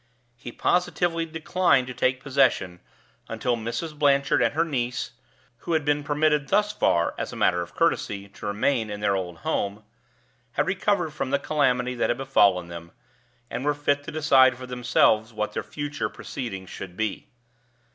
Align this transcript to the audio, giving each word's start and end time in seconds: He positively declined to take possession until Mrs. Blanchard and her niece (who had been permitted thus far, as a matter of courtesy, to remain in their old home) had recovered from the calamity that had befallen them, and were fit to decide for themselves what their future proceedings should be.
He 0.35 0.51
positively 0.51 1.27
declined 1.27 1.85
to 1.85 1.93
take 1.93 2.23
possession 2.23 2.79
until 3.29 3.55
Mrs. 3.55 3.93
Blanchard 3.95 4.41
and 4.41 4.55
her 4.55 4.65
niece 4.65 5.11
(who 5.57 5.73
had 5.73 5.85
been 5.85 6.03
permitted 6.03 6.47
thus 6.47 6.71
far, 6.71 7.13
as 7.19 7.31
a 7.31 7.35
matter 7.35 7.61
of 7.61 7.75
courtesy, 7.75 8.27
to 8.27 8.47
remain 8.47 8.89
in 8.89 8.99
their 8.99 9.15
old 9.15 9.37
home) 9.45 9.83
had 10.53 10.65
recovered 10.65 11.11
from 11.11 11.29
the 11.29 11.37
calamity 11.37 11.93
that 11.93 12.09
had 12.09 12.17
befallen 12.17 12.67
them, 12.67 12.91
and 13.47 13.63
were 13.63 13.75
fit 13.75 14.03
to 14.05 14.11
decide 14.11 14.57
for 14.57 14.65
themselves 14.65 15.33
what 15.33 15.53
their 15.53 15.61
future 15.61 16.09
proceedings 16.09 16.71
should 16.71 16.97
be. 16.97 17.27